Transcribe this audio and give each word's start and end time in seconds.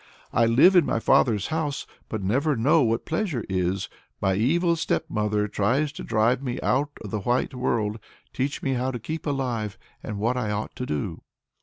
I 0.33 0.47
live 0.47 0.75
in 0.75 0.83
my 0.83 0.99
father's 0.99 1.49
house, 1.49 1.85
but 2.09 2.23
never 2.23 2.55
know 2.55 2.81
what 2.81 3.05
pleasure 3.05 3.45
is; 3.47 3.87
my 4.19 4.33
evil 4.33 4.75
stepmother 4.75 5.47
tries 5.47 5.91
to 5.91 6.03
drive 6.03 6.41
me 6.41 6.59
out 6.61 6.89
of 7.03 7.11
the 7.11 7.19
white 7.19 7.53
world; 7.53 7.99
teach 8.33 8.63
me 8.63 8.73
how 8.73 8.89
to 8.89 8.97
keep 8.97 9.27
alive, 9.27 9.77
and 10.01 10.17
what 10.17 10.37
I 10.37 10.49
ought 10.49 10.75
to 10.77 10.87
do." 10.87 11.21